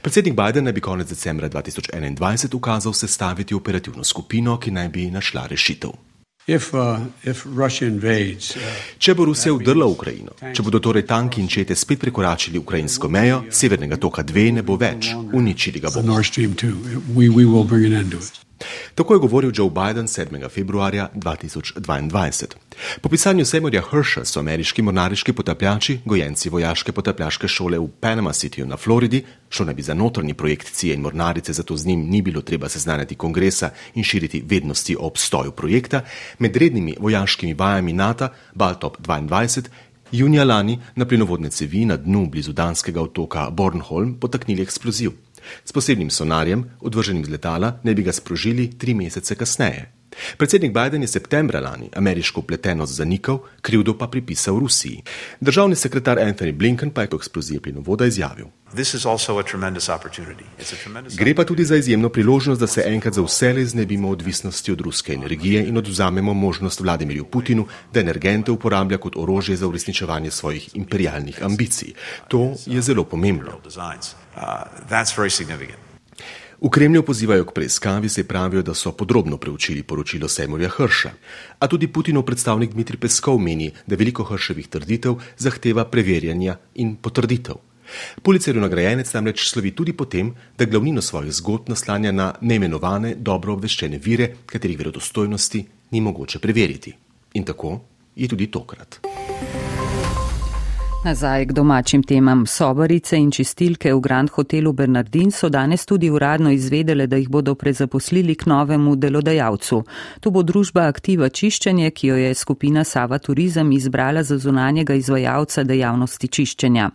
Predsednik 0.02 0.36
Biden 0.38 0.64
naj 0.64 0.74
bi 0.74 0.82
konec 0.82 1.10
decembra 1.10 1.50
2021 1.50 2.56
ukazal 2.56 2.94
sestaviti 2.94 3.56
operativno 3.56 4.04
skupino, 4.04 4.60
ki 4.60 4.72
naj 4.72 4.90
bi 4.90 5.12
našla 5.12 5.48
rešitev. 5.48 6.13
If, 6.46 6.74
uh, 6.74 7.00
if 7.24 7.46
invades, 7.82 8.56
uh, 8.56 8.62
če 9.00 9.14
bo 9.16 9.24
Rusija 9.30 9.54
vdrla 9.56 9.86
v 9.88 9.92
Ukrajino, 9.96 10.34
če 10.52 10.64
bodo 10.66 10.82
torej 10.84 11.06
tanki 11.08 11.40
in 11.40 11.48
čete 11.48 11.72
spet 11.76 12.02
prekoračili 12.02 12.60
ukrajinsko 12.60 13.08
mejo, 13.08 13.46
severnega 13.48 13.96
toka 13.96 14.24
2 14.28 14.52
ne 14.60 14.64
bo 14.64 14.76
več, 14.76 15.14
uničili 15.32 15.80
ga 15.80 15.88
bomo. 15.96 16.20
Tako 18.96 19.14
je 19.14 19.20
govoril 19.20 19.52
Joe 19.56 19.70
Biden 19.70 20.08
7. 20.08 20.50
februarja 20.50 21.10
2022. 21.16 22.46
Po 23.02 23.10
pisanju 23.10 23.46
Seymourja 23.46 23.82
Hersha 23.92 24.26
so 24.26 24.40
ameriški 24.40 24.82
mornariški 24.82 25.34
potapljači, 25.34 26.00
gojenci 26.06 26.50
vojaške 26.50 26.92
potapljaške 26.92 27.48
šole 27.48 27.80
v 27.80 27.88
Panama 28.00 28.34
Cityju 28.34 28.66
na 28.66 28.78
Floridi, 28.78 29.24
šlo 29.50 29.66
naj 29.66 29.76
bi 29.76 29.82
za 29.82 29.94
notrni 29.94 30.34
projekt 30.34 30.74
CIA 30.74 30.94
in 30.94 31.02
mornarice, 31.02 31.54
zato 31.54 31.78
z 31.78 31.86
njim 31.86 32.10
ni 32.10 32.22
bilo 32.22 32.42
treba 32.42 32.70
seznanjati 32.70 33.16
kongresa 33.16 33.70
in 33.96 34.04
širiti 34.04 34.44
vednosti 34.48 34.96
o 34.96 35.08
obstoju 35.08 35.52
projekta, 35.52 36.02
med 36.40 36.58
rednimi 36.58 36.96
vojaškimi 37.00 37.54
vajami 37.54 37.94
NATO 37.94 38.30
Baltop 38.54 38.98
22 38.98 39.62
junija 40.14 40.44
lani 40.44 40.80
na 40.96 41.06
plinovodne 41.06 41.50
cevi 41.50 41.86
na 41.86 41.98
dnu 41.98 42.28
blizu 42.30 42.54
danskega 42.54 43.02
otoka 43.02 43.50
Bornholm 43.50 44.14
potaknili 44.20 44.62
eksploziv. 44.62 45.12
S 45.66 45.72
posebnim 45.72 46.10
sonarjem, 46.10 46.66
odvrženim 46.82 47.26
z 47.26 47.30
letala, 47.30 47.80
naj 47.84 47.96
bi 47.96 48.04
ga 48.04 48.12
sprožili 48.12 48.72
tri 48.78 48.94
mesece 48.94 49.36
kasneje. 49.36 49.92
Predsednik 50.38 50.74
Biden 50.74 51.02
je 51.02 51.08
septembra 51.08 51.60
lani 51.60 51.90
ameriško 51.96 52.40
upletenost 52.40 52.94
zanikal, 52.94 53.40
krivdo 53.62 53.98
pa 53.98 54.08
pripisal 54.08 54.60
Rusiji. 54.60 55.04
Državni 55.42 55.76
sekretar 55.76 56.18
Anthony 56.18 56.54
Blinken 56.54 56.90
pa 56.90 57.02
je 57.02 57.08
to 57.08 57.16
eksplozijo 57.16 57.62
plinovoda 57.62 58.06
izjavil. 58.06 58.46
Gre 61.18 61.36
pa 61.36 61.44
tudi 61.44 61.66
za 61.66 61.76
izjemno 61.76 62.10
priložnost, 62.10 62.62
da 62.62 62.68
se 62.68 62.84
enkrat 62.86 63.14
za 63.14 63.22
vse 63.22 63.66
znebimo 63.66 64.10
odvisnosti 64.10 64.72
od 64.72 64.82
ruske 64.82 65.14
energije 65.14 65.68
in 65.68 65.78
odvzamemo 65.78 66.34
možnost 66.34 66.80
Vladimirju 66.80 67.26
Putinu, 67.26 67.68
da 67.94 68.00
energente 68.00 68.52
uporablja 68.52 68.98
kot 68.98 69.14
orožje 69.16 69.56
za 69.56 69.68
uresničevanje 69.68 70.32
svojih 70.32 70.70
imperialnih 70.76 71.44
ambicij. 71.44 71.94
To 72.28 72.54
je 72.66 72.82
zelo 72.82 73.04
pomembno. 73.04 73.60
V 76.64 76.70
Kremlju 76.70 77.04
pozivajo 77.04 77.46
k 77.46 77.52
preiskavi, 77.52 78.10
se 78.10 78.24
pravijo, 78.28 78.62
da 78.64 78.74
so 78.74 78.92
podrobno 78.92 79.38
preučili 79.38 79.84
poročilo 79.84 80.28
Seymourja 80.28 80.70
Hrša. 80.70 81.12
A 81.60 81.68
tudi 81.68 81.88
Putinov 81.88 82.24
predstavnik 82.24 82.72
Dmitrij 82.72 83.00
Peskov 83.00 83.40
meni, 83.40 83.74
da 83.88 83.96
veliko 83.96 84.24
Hrševih 84.24 84.68
trditev 84.68 85.20
zahteva 85.38 85.86
preverjanja 85.86 86.56
in 86.76 86.96
potrditev. 86.96 87.60
Policerju 88.22 88.62
nagrajenec 88.62 89.14
namreč 89.14 89.50
slovi 89.50 89.72
tudi 89.76 89.94
potem, 89.94 90.32
da 90.58 90.66
glavnino 90.66 91.02
svojih 91.02 91.34
zgodb 91.34 91.70
naslanja 91.70 92.12
na 92.12 92.34
neimenovane, 92.42 93.16
dobro 93.16 93.54
obveščene 93.54 94.00
vire, 94.00 94.34
katerih 94.46 94.78
verodostojnosti 94.78 95.66
ni 95.92 96.02
mogoče 96.02 96.40
preveriti. 96.40 96.96
In 97.34 97.44
tako 97.44 97.82
je 98.16 98.28
tudi 98.28 98.48
tokrat. 98.48 99.02
Nazaj 101.04 101.46
k 101.46 101.52
domačim 101.52 102.04
temam. 102.04 102.46
Sobarice 102.48 103.18
in 103.20 103.32
čistilke 103.32 103.94
v 103.94 104.00
Grand 104.00 104.30
Hotelu 104.30 104.72
Bernardin 104.74 105.32
so 105.32 105.50
danes 105.50 105.86
tudi 105.86 106.10
uradno 106.10 106.52
izvedele, 106.52 107.08
da 107.08 107.18
jih 107.20 107.30
bodo 107.30 107.56
prezaposlili 107.56 108.36
k 108.36 108.46
novemu 108.46 108.96
delodajalcu. 108.96 109.84
To 110.20 110.32
bo 110.32 110.44
družba 110.44 110.88
Aktiva 110.88 111.30
čiščenje, 111.30 111.92
ki 111.92 112.08
jo 112.08 112.16
je 112.16 112.32
skupina 112.34 112.84
Sava 112.84 113.20
Turizem 113.20 113.72
izbrala 113.72 114.24
za 114.24 114.38
zunanjega 114.38 114.96
izvajalca 114.96 115.64
dejavnosti 115.64 116.28
čiščenja. 116.28 116.90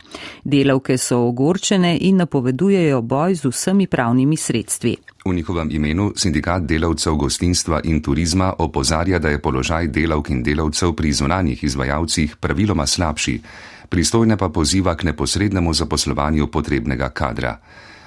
Delavke 0.45 0.97
so 0.99 1.21
ogorčene 1.29 1.99
in 2.01 2.17
napovedujejo 2.17 3.03
boj 3.03 3.35
z 3.35 3.53
vsemi 3.53 3.87
pravnimi 3.87 4.37
sredstvi. 4.37 4.97
V 5.29 5.35
njihovem 5.35 5.69
imenu 5.71 6.13
sindikat 6.17 6.63
delavcev 6.63 7.17
gostinstva 7.17 7.81
in 7.85 8.01
turizma 8.03 8.55
opozarja, 8.59 9.19
da 9.19 9.29
je 9.29 9.43
položaj 9.43 9.89
delavk 9.89 10.31
in 10.31 10.43
delavcev 10.43 10.95
pri 10.97 11.13
zunanjih 11.13 11.65
izvajalcih 11.65 12.37
praviloma 12.37 12.87
slabši 12.87 13.41
pristojne 13.89 14.37
pa 14.37 14.49
poziva 14.49 14.95
k 14.95 15.05
neposrednemu 15.05 15.75
zaposlovanju 15.75 16.47
potrebnega 16.47 17.09
kadra. 17.09 17.59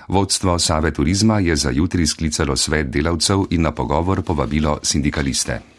Vodstvo 0.08 0.60
Save 0.60 0.92
turizma 0.92 1.40
je 1.40 1.56
za 1.56 1.70
jutri 1.70 2.08
sklicalo 2.08 2.56
svet 2.56 2.90
delavcev 2.90 3.46
in 3.50 3.62
na 3.62 3.72
pogovor 3.72 4.22
povabilo 4.22 4.80
sindikaliste. 4.84 5.71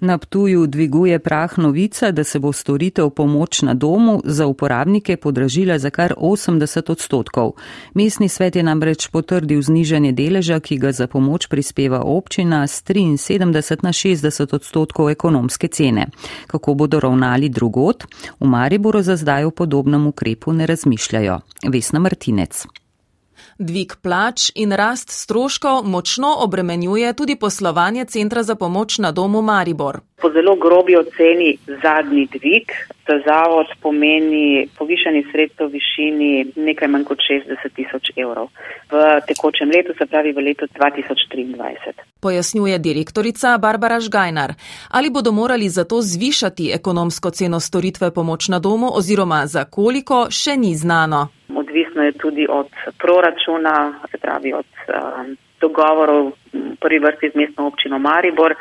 Na 0.00 0.18
Ptuju 0.18 0.66
dviguje 0.66 1.18
prah 1.18 1.58
novica, 1.58 2.10
da 2.10 2.24
se 2.24 2.38
bo 2.38 2.52
storitev 2.52 3.10
pomoč 3.10 3.62
na 3.62 3.74
domu 3.74 4.20
za 4.24 4.46
uporabnike 4.46 5.16
podražila 5.16 5.78
za 5.78 5.90
kar 5.90 6.14
80 6.16 6.90
odstotkov. 6.90 7.52
Mestni 7.94 8.28
svet 8.28 8.56
je 8.56 8.62
namreč 8.62 9.08
potrdil 9.08 9.62
znižanje 9.62 10.12
deleža, 10.12 10.60
ki 10.60 10.78
ga 10.78 10.92
za 10.92 11.06
pomoč 11.06 11.46
prispeva 11.46 12.02
občina 12.02 12.66
z 12.66 12.82
73 12.82 13.82
na 13.82 13.92
60 13.92 14.54
odstotkov 14.54 15.10
ekonomske 15.10 15.68
cene. 15.68 16.06
Kako 16.46 16.74
bodo 16.74 17.00
ravnali 17.00 17.48
drugot? 17.48 18.04
V 18.40 18.46
Mariboru 18.46 19.02
za 19.02 19.16
zdaj 19.16 19.44
o 19.44 19.50
podobnem 19.50 20.06
ukrepu 20.06 20.52
ne 20.52 20.66
razmišljajo. 20.66 21.40
Vesna 21.68 21.98
Martinec. 21.98 22.66
Dvig 23.58 23.96
plač 24.02 24.52
in 24.54 24.70
rast 24.72 25.10
stroškov 25.10 25.82
močno 25.82 26.28
obremenjuje 26.44 27.12
tudi 27.12 27.34
poslovanje 27.36 28.04
Centra 28.04 28.42
za 28.42 28.54
pomoč 28.54 28.98
na 28.98 29.10
domu 29.12 29.42
Maribor. 29.42 29.98
Po 30.22 30.30
zelo 30.30 30.54
grobi 30.56 30.96
oceni 30.96 31.58
zadnji 31.82 32.28
dvig 32.38 32.70
za 33.08 33.16
zavod 33.26 33.66
pomeni 33.82 34.68
povišanje 34.78 35.22
sredstev 35.32 35.66
v 35.66 35.72
višini 35.72 36.52
nekaj 36.56 36.88
manj 36.88 37.04
kot 37.04 37.18
60 37.18 37.74
tisoč 37.74 38.12
evrov 38.16 38.46
v 38.90 39.20
tekočem 39.26 39.70
letu, 39.74 39.94
se 39.98 40.06
pravi 40.06 40.32
v 40.32 40.38
letu 40.38 40.66
2023. 40.78 41.92
Pojasnjuje 42.20 42.78
direktorica 42.78 43.58
Barbara 43.58 44.00
Žgajnar. 44.00 44.54
Ali 44.90 45.10
bodo 45.10 45.32
morali 45.32 45.68
zato 45.68 46.02
zvišati 46.02 46.70
ekonomsko 46.74 47.30
ceno 47.30 47.60
storitve 47.60 48.10
pomoč 48.14 48.48
na 48.48 48.58
domu 48.58 48.90
oziroma 48.94 49.46
za 49.46 49.64
koliko, 49.64 50.26
še 50.30 50.56
ni 50.56 50.74
znano. 50.74 51.28
Odvisno 51.98 52.04
je 52.04 52.12
tudi 52.12 52.46
od 52.48 52.66
proračuna, 52.98 53.94
se 54.10 54.18
pravi 54.18 54.52
od 54.52 54.66
um, 54.88 55.36
dogovorov 55.60 56.32
prvi 56.80 56.98
vrsti 56.98 57.30
z 57.32 57.34
mestno 57.34 57.66
občino 57.66 57.98
Maribor. 57.98 58.54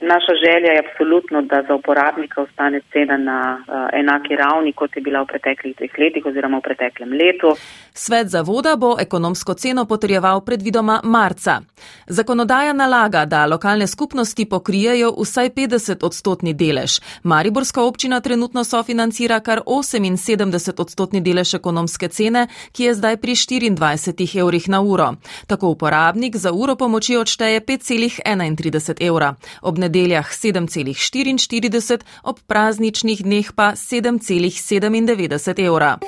Naša 0.00 0.32
želja 0.44 0.70
je 0.72 0.82
absolutno, 0.84 1.42
da 1.42 1.62
za 1.68 1.74
uporabnika 1.74 2.42
ostane 2.42 2.80
cena 2.92 3.16
na 3.16 3.58
uh, 3.58 3.74
enaki 4.00 4.36
ravni, 4.36 4.72
kot 4.72 4.96
je 4.96 5.02
bila 5.02 5.22
v 5.22 5.26
preteklih 5.26 5.76
dveh 5.76 5.90
letih 5.98 6.26
oziroma 6.26 6.58
v 6.58 6.60
preteklem 6.60 7.12
letu. 7.12 7.56
Svet 7.92 8.28
zavoda 8.28 8.76
bo 8.76 8.96
ekonomsko 9.00 9.54
ceno 9.54 9.84
potrjeval 9.84 10.40
predvidoma 10.44 11.00
marca. 11.04 11.60
Zakonodaja 12.06 12.72
nalaga, 12.72 13.24
da 13.24 13.46
lokalne 13.46 13.86
skupnosti 13.86 14.48
pokrijejo 14.48 15.14
vsaj 15.22 15.50
50 15.50 16.04
odstotni 16.04 16.54
delež. 16.54 17.00
Mariborska 17.22 17.82
občina 17.82 18.20
trenutno 18.20 18.64
sofinancira 18.64 19.40
kar 19.40 19.60
78 19.66 20.80
odstotni 20.80 21.20
delež 21.20 21.54
ekonomske 21.54 22.08
cene, 22.08 22.46
ki 22.72 22.84
je 22.84 22.94
zdaj 22.94 23.16
pri 23.16 23.32
24 23.32 24.40
evrih 24.40 24.68
na 24.68 24.80
uro. 24.80 25.14
Tako 25.46 25.68
uporabnik 25.68 26.36
za 26.36 26.52
uro 26.52 26.76
pomoči 26.76 27.16
odšteje 27.26 27.60
5,31 27.60 29.02
evra 29.02 29.34
nedeljah 29.82 30.30
7,44, 30.30 32.06
ob 32.22 32.38
prazničnih 32.46 33.26
dneh 33.26 33.50
pa 33.50 33.74
7,97 33.74 35.66
evra. 35.66 35.98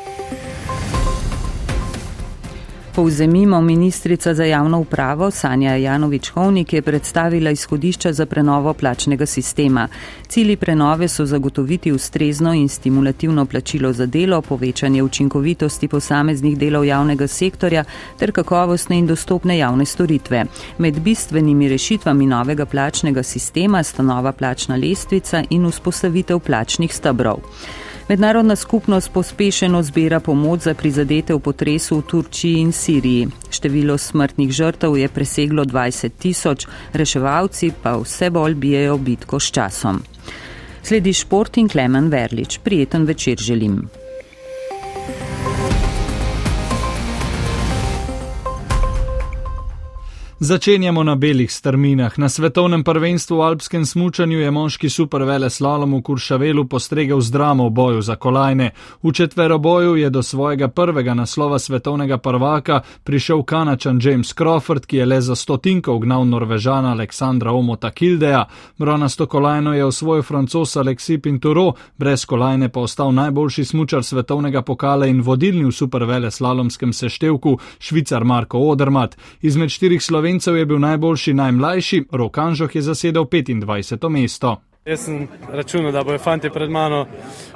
Povzemimo, 2.99 3.61
ministrica 3.61 4.35
za 4.35 4.45
javno 4.45 4.81
upravo 4.81 5.31
Sanja 5.31 5.77
Janovič-Hovnik 5.77 6.73
je 6.73 6.83
predstavila 6.83 7.51
izhodišča 7.51 8.13
za 8.13 8.27
prenovo 8.27 8.73
plačnega 8.75 9.27
sistema. 9.27 9.89
Cili 10.29 10.57
prenove 10.57 11.09
so 11.09 11.27
zagotoviti 11.27 11.93
ustrezno 11.93 12.55
in 12.55 12.69
stimulativno 12.69 13.47
plačilo 13.47 13.93
za 13.93 14.07
delo, 14.07 14.43
povečanje 14.43 15.03
učinkovitosti 15.03 15.89
posameznih 15.89 16.59
delov 16.59 16.85
javnega 16.85 17.27
sektorja 17.27 17.85
ter 18.19 18.33
kakovostne 18.33 18.99
in 18.99 19.07
dostopne 19.07 19.59
javne 19.59 19.85
storitve. 19.85 20.45
Med 20.79 21.01
bistvenimi 21.01 21.69
rešitvami 21.69 22.27
novega 22.27 22.67
plačnega 22.67 23.23
sistema 23.23 23.83
sta 23.83 24.03
nova 24.03 24.33
plačna 24.33 24.77
lestvica 24.77 25.45
in 25.51 25.71
vzpostavitev 25.71 26.39
plačnih 26.39 26.95
stebrov. 26.95 27.39
Mednarodna 28.09 28.57
skupnost 28.57 29.13
pospešeno 29.13 29.83
zbira 29.83 30.21
pomoč 30.21 30.61
za 30.61 30.75
prizadete 30.75 31.35
v 31.35 31.41
potresu 31.45 31.99
v 31.99 32.03
Turčiji 32.09 32.61
in 32.61 32.73
Siriji. 32.73 33.29
Število 33.51 33.99
smrtnih 33.99 34.53
žrtev 34.53 34.97
je 34.97 35.09
preseglo 35.09 35.65
20 35.65 36.17
tisoč, 36.19 36.65
reševalci 36.93 37.73
pa 37.83 37.99
vse 38.01 38.31
bolj 38.31 38.55
bijajo 38.55 38.97
bitko 38.99 39.41
s 39.41 39.53
časom. 39.53 40.01
Sledi 40.83 41.13
šport 41.13 41.61
in 41.61 41.69
Klemen 41.69 42.09
Verlič. 42.09 42.59
Prijeten 42.65 43.05
večer 43.05 43.37
želim. 43.37 43.91
Začenjamo 50.41 51.03
na 51.03 51.15
belih 51.15 51.53
strminah. 51.53 52.19
Na 52.19 52.29
svetovnem 52.29 52.85
prvenstvu 52.85 53.37
v 53.37 53.43
alpskem 53.43 53.87
smučanju 53.87 54.39
je 54.39 54.51
moški 54.51 54.89
supervele 54.91 55.51
slalom 55.51 55.97
v 55.99 56.03
Kuršavelu 56.03 56.63
postregel 56.65 57.21
z 57.21 57.31
dramo 57.31 57.67
v 57.67 57.71
boju 57.71 58.03
za 58.03 58.17
kolajne. 58.17 58.71
V 59.03 59.13
četveroboju 59.13 59.97
je 59.97 60.11
do 60.11 60.23
svojega 60.23 60.69
prvega 60.69 61.15
naslova 61.15 61.59
svetovnega 61.59 62.19
prvaka 62.19 62.81
prišel 63.05 63.43
kanačan 63.43 63.99
James 64.03 64.35
Crawford, 64.35 64.87
ki 64.87 64.97
je 64.97 65.07
le 65.07 65.21
za 65.21 65.35
stotinko 65.35 65.95
ugnal 65.95 66.25
norvežana 66.25 66.93
Aleksandra 66.93 67.53
Omota 67.53 67.91
Kildeja. 67.91 68.45
Bronasto 68.79 69.27
kolajno 69.27 69.75
je 69.75 69.85
osvojil 69.85 70.23
francos 70.23 70.77
Alexis 70.77 71.19
Pinturo, 71.23 71.73
brez 71.97 72.25
kolajne 72.25 72.69
pa 72.69 72.81
ostal 72.81 73.11
najboljši 73.15 73.65
smučar 73.65 74.05
svetovnega 74.05 74.63
pokala 74.63 75.07
in 75.07 75.21
vodilni 75.23 75.65
v 75.65 75.73
supervele 75.73 76.31
slalomskem 76.31 76.93
seštevku 76.93 77.59
švicar 77.79 78.25
Marko 78.25 78.59
Odermat. 78.59 79.17
Izmed 79.43 79.71
štirih 79.71 80.03
slovenskih 80.03 80.28
Slovencev 80.29 80.57
je 80.57 80.67
bil 80.67 80.79
najboljši 80.79 81.35
najmlajši, 81.35 82.05
Rokanžoh 82.13 82.75
je 82.75 82.83
zasedel 82.83 83.25
25. 83.25 84.09
mesto. 84.09 84.57
Jaz 84.85 85.01
sem 85.05 85.29
računal, 85.53 85.93
da 85.93 86.05
bojo 86.05 86.19
fanti 86.19 86.51
pred 86.51 86.71
mano 86.71 87.07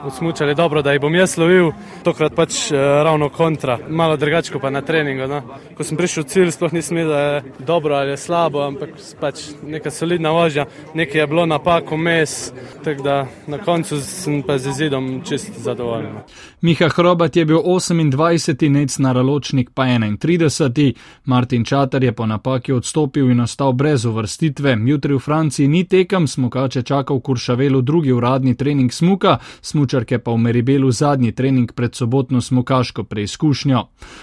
usmučali 0.07 0.55
dobro, 0.55 0.83
da 0.83 0.93
jih 0.93 1.01
bom 1.01 1.15
jaz 1.15 1.37
lovil, 1.39 1.71
tokrat 2.05 2.35
pač 2.37 2.71
eh, 2.71 2.77
ravno 2.77 3.29
kontra, 3.29 3.79
malo 3.89 4.17
drugačko 4.17 4.59
pa 4.59 4.71
na 4.71 4.81
treningu. 4.81 5.27
No. 5.29 5.43
Ko 5.77 5.85
sem 5.85 5.97
prišel 5.97 6.25
v 6.25 6.29
cilj, 6.29 6.53
sploh 6.53 6.73
nisem 6.73 6.97
vedel, 6.97 7.13
da 7.13 7.21
je 7.21 7.43
dobro 7.59 7.95
ali 7.95 8.11
je 8.11 8.17
slabo, 8.17 8.65
ampak 8.65 8.97
pač 9.21 9.51
neka 9.63 9.91
solidna 9.91 10.33
vožnja, 10.33 10.67
nekaj 10.95 11.21
je 11.21 11.27
bilo 11.27 11.47
napak 11.47 11.93
vmes, 11.93 12.53
tako 12.85 13.03
da 13.03 13.17
na 13.47 13.59
koncu 13.59 14.01
sem 14.01 14.43
pa 14.43 14.59
z 14.59 14.73
izidom 14.73 15.21
čist 15.29 15.61
zadovoljen. 15.61 16.25
Miha 16.63 16.89
Hrobat 16.89 17.37
je 17.37 17.45
bil 17.45 17.59
28, 17.59 18.69
nec 18.71 18.99
naraločnik 18.99 19.71
pa 19.75 19.83
31. 19.83 20.93
Martin 21.25 21.65
Čatar 21.65 22.05
je 22.05 22.13
po 22.13 22.27
napaki 22.27 22.73
odstopil 22.73 23.31
in 23.31 23.41
ostal 23.41 23.73
brez 23.73 24.05
uvrstitve. 24.05 24.77
Jutri 24.87 25.15
v 25.15 25.19
Franciji 25.19 25.69
ni 25.69 25.85
tekem, 25.85 26.27
smokače 26.27 26.83
čakal 26.83 27.21
Kuršavelu 27.21 27.81
drugi 27.81 28.13
uradni 28.13 28.55
trening 28.55 28.93
smuka, 28.93 29.39
smučarke 29.61 30.19
pa 30.19 30.31
v 30.31 30.39
Meribelu 30.39 30.91
zadnji 30.91 31.33
trening 31.33 31.73
pred 31.73 31.95
sobotno 31.95 32.41
smukaško 32.41 33.05
preizkušnjo. 33.05 33.83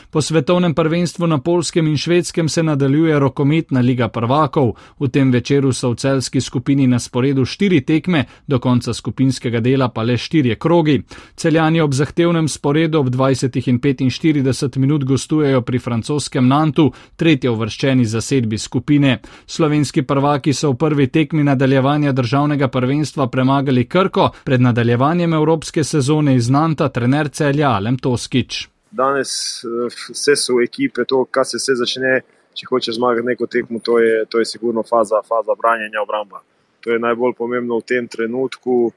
Po 0.10 0.22
svetovnem 0.22 0.74
prvenstvu 0.74 1.28
na 1.28 1.38
polskem 1.38 1.88
in 1.88 1.98
švedskem 1.98 2.50
se 2.50 2.64
nadaljuje 2.64 3.20
rokometna 3.20 3.80
liga 3.80 4.08
prvakov. 4.08 4.72
V 5.00 5.08
tem 5.08 5.32
večeru 5.32 5.74
so 5.74 5.92
v 5.92 5.96
celski 5.96 6.42
skupini 6.42 6.88
na 6.88 7.00
sporedu 7.00 7.46
štiri 7.46 7.82
tekme, 7.82 8.26
do 8.48 8.60
konca 8.60 8.94
skupinskega 8.94 9.60
dela 9.60 9.90
pa 9.90 10.04
le 10.04 10.18
štirje 10.18 10.56
krogi. 10.56 11.02
Celjani 11.36 11.82
ob 11.82 11.94
zahtevnem 12.30 12.48
sporedu 12.48 13.00
ob 13.00 13.08
20 13.10 13.70
in 13.70 13.80
45 13.80 14.78
minut 14.78 15.04
gostujejo 15.04 15.62
pri 15.62 15.80
francoskem 15.80 16.48
Nantu, 16.48 16.92
tretje 17.16 17.50
uvrščeni 17.50 18.06
zasedbi 18.06 18.58
skupine. 18.58 19.20
Slovenski 19.46 20.04
prvaki 20.04 20.54
so 20.54 20.72
v 20.72 20.78
prvi 20.78 21.08
tekmi 21.08 21.44
nadaljevanja 21.44 22.12
državnega 22.12 22.68
prvenstva 22.68 23.28
premagali 23.28 23.88
Krko, 23.88 24.30
pred 24.44 24.62
nadaljevanjem 24.62 25.34
evropske 25.34 25.84
sezone 25.84 26.36
iz 26.36 26.50
Nanta 26.50 26.90
trener 26.90 27.30
celja 27.30 27.72
Alem 27.72 27.98
Toskič. 27.98 28.68
Danes 28.92 29.64
eh, 29.64 29.90
vse 30.12 30.36
so 30.36 30.62
ekipe, 30.62 31.06
to, 31.06 31.26
kar 31.26 31.46
se 31.46 31.58
vse 31.58 31.76
začne, 31.76 32.22
če 32.54 32.68
hoče 32.70 32.94
zmagati 32.94 33.28
neko 33.28 33.48
tekmo, 33.48 33.80
to 33.80 34.00
je, 34.00 34.26
to 34.30 34.40
je 34.40 34.46
sigurno 34.46 34.84
faza, 34.84 35.22
faza 35.26 35.56
branjenja 35.58 36.02
obramba. 36.02 36.44
To 36.82 36.92
je 36.94 37.00
najbolj 37.00 37.34
pomembno 37.38 37.80
v 37.80 37.86
tem 37.86 38.08
trenutku. 38.08 38.92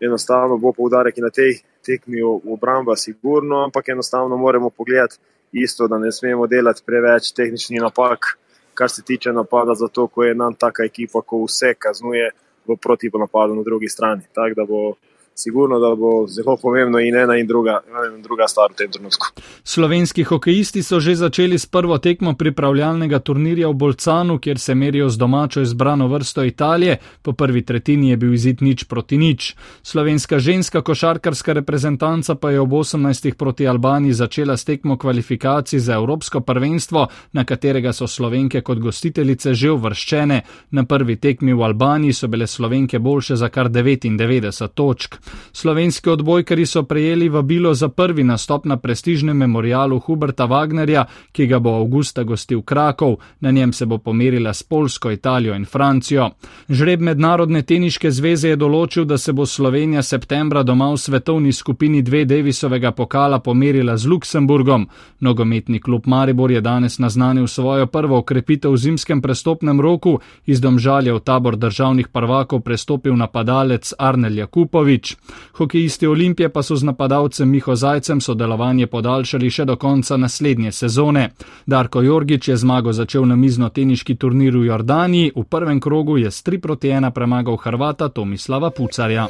Enostavno 0.00 0.58
bo 0.58 0.72
poudarek 0.72 1.16
na 1.22 1.30
tej 1.30 1.62
tekmi 1.86 2.22
obramba, 2.22 2.96
sigurno, 2.96 3.64
ampak 3.64 3.88
enostavno 3.88 4.36
moramo 4.36 4.70
pogledati 4.70 5.16
isto, 5.52 5.88
da 5.88 5.98
ne 5.98 6.12
smemo 6.12 6.46
delati 6.46 6.82
preveč 6.86 7.32
tehničnih 7.32 7.80
napak, 7.80 8.38
kar 8.74 8.90
se 8.90 9.02
tiče 9.02 9.32
napada, 9.32 9.74
zato 9.74 10.06
ko 10.06 10.24
je 10.24 10.34
nam 10.34 10.54
taka 10.54 10.84
ekipa, 10.84 11.22
ko 11.22 11.44
vse 11.44 11.74
kaznuje 11.78 12.30
v 12.66 12.76
protivnapadu 12.76 13.54
na 13.54 13.62
drugi 13.62 13.88
strani. 13.88 14.22
Tako 14.32 14.54
da 14.56 14.64
bo 14.64 14.94
sigurno, 15.34 15.78
da 15.78 15.94
bo 15.94 16.26
zelo 16.28 16.56
pomembno 16.56 16.98
in 16.98 17.16
ena 17.16 17.36
in 17.36 17.46
druga, 17.46 17.82
ena 17.88 18.06
in 18.16 18.22
druga 18.22 18.48
stvar 18.48 18.72
v 18.72 18.76
tem 18.76 18.90
trenutku. 18.90 19.26
Slovenski 19.64 20.24
hokejisti 20.24 20.82
so 20.82 21.00
že 21.00 21.14
začeli 21.14 21.58
s 21.58 21.66
prvo 21.66 21.98
tekmo 21.98 22.34
pripravljalnega 22.34 23.18
turnirja 23.18 23.68
v 23.68 23.74
Bolcanu, 23.74 24.38
kjer 24.38 24.58
se 24.58 24.74
merijo 24.74 25.08
z 25.08 25.18
domačo 25.18 25.60
izbrano 25.60 26.08
vrsto 26.08 26.44
Italije. 26.44 26.98
Po 27.22 27.32
prvi 27.32 27.62
tretjini 27.62 28.10
je 28.10 28.16
bil 28.16 28.34
izid 28.34 28.62
nič 28.62 28.84
proti 28.84 29.18
nič. 29.18 29.56
Slovenska 29.82 30.38
ženska 30.38 30.82
košarkarska 30.82 31.52
reprezentanca 31.52 32.34
pa 32.34 32.50
je 32.50 32.60
ob 32.60 32.70
18. 32.70 33.34
proti 33.34 33.68
Albaniji 33.68 34.12
začela 34.12 34.56
s 34.56 34.64
tekmo 34.64 34.98
kvalifikacij 34.98 35.78
za 35.78 35.94
Evropsko 35.94 36.40
prvenstvo, 36.40 37.06
na 37.32 37.44
katerega 37.44 37.92
so 37.92 38.06
slovenke 38.06 38.60
kot 38.60 38.78
gostiteljice 38.78 39.54
že 39.54 39.70
uvrščene. 39.70 40.40
Na 40.70 40.84
prvi 40.84 41.16
tekmi 41.16 41.54
v 41.54 41.62
Albaniji 41.62 42.12
so 42.12 42.28
bile 42.28 42.46
slovenke 42.46 42.98
boljše 42.98 43.36
za 43.36 43.48
kar 43.48 43.68
99 43.68 44.68
točk. 44.74 45.23
Slovenski 45.52 46.10
odbojkari 46.10 46.66
so 46.66 46.82
prejeli 46.82 47.28
vabilo 47.28 47.74
za 47.74 47.88
prvi 47.88 48.24
nastop 48.24 48.64
na 48.64 48.76
prestižnem 48.76 49.36
memorialu 49.36 49.98
Huberta 49.98 50.46
Wagnerja, 50.46 51.04
ki 51.32 51.46
ga 51.46 51.58
bo 51.58 51.74
avgusta 51.80 52.22
gostil 52.22 52.62
Krakov. 52.62 53.16
Na 53.40 53.50
njem 53.50 53.72
se 53.72 53.86
bo 53.86 53.98
pomerila 53.98 54.54
s 54.54 54.62
Polsko, 54.62 55.10
Italijo 55.10 55.54
in 55.54 55.64
Francijo. 55.64 56.30
Žreb 56.68 57.00
Mednarodne 57.00 57.62
teniške 57.62 58.10
zveze 58.10 58.48
je 58.48 58.56
določil, 58.56 59.04
da 59.04 59.18
se 59.18 59.32
bo 59.32 59.46
Slovenija 59.46 60.02
septembra 60.02 60.62
doma 60.62 60.90
v 60.92 60.98
svetovni 60.98 61.52
skupini 61.52 62.02
dve 62.02 62.24
Davisovega 62.24 62.92
pokala 62.92 63.38
pomerila 63.38 63.96
z 63.96 64.06
Luksemburgom. 64.06 64.88
Nogometni 65.20 65.80
klub 65.80 66.06
Maribor 66.06 66.50
je 66.50 66.60
danes 66.60 66.98
naznanil 66.98 67.46
svojo 67.46 67.86
prvo 67.86 68.18
okrepitev 68.18 68.72
v 68.72 68.78
zimskem 68.78 69.22
prestopnem 69.22 69.80
roku, 69.80 70.18
iz 70.46 70.60
domžalja 70.60 71.14
v 71.14 71.20
tabor 71.20 71.56
državnih 71.56 72.08
prvakov 72.08 72.60
prestopil 72.60 73.16
napadalec 73.16 73.94
Arnel 73.98 74.38
Jakupovič. 74.38 75.13
Hokejisti 75.52 76.06
Olimpije 76.06 76.48
pa 76.48 76.62
so 76.62 76.76
z 76.76 76.84
napadalcem 76.84 77.50
Miho 77.50 77.76
Zajcem 77.76 78.20
sodelovanje 78.20 78.86
podaljšali 78.86 79.50
še 79.50 79.64
do 79.64 79.76
konca 79.76 80.16
naslednje 80.16 80.72
sezone. 80.72 81.30
Darko 81.66 82.02
Jorgič 82.02 82.48
je 82.48 82.56
zmago 82.56 82.92
začel 82.92 83.26
na 83.26 83.36
mizno-teniški 83.36 84.16
turnir 84.16 84.56
v 84.56 84.66
Jordaniji, 84.66 85.32
v 85.36 85.44
prvem 85.44 85.80
krogu 85.80 86.18
je 86.18 86.30
s 86.30 86.42
3 86.42 86.58
proti 86.58 86.88
1 86.88 87.10
premagal 87.10 87.56
Hrvata 87.56 88.08
Tomislava 88.08 88.70
Pucarja. 88.70 89.28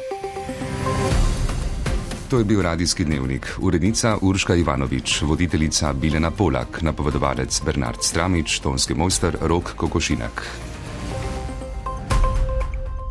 To 2.29 2.37
je 2.37 2.43
bil 2.43 2.61
radijski 2.61 3.05
dnevnik. 3.05 3.47
Urednica 3.61 4.17
Urška 4.21 4.55
Ivanovič, 4.55 5.21
voditeljica 5.21 5.93
Bilena 5.93 6.31
Polak, 6.31 6.81
napovedovalec 6.81 7.61
Bernard 7.65 8.01
Stramič, 8.01 8.59
tonski 8.59 8.93
mojster 8.93 9.37
Rok 9.41 9.73
Kokošinek. 9.75 10.64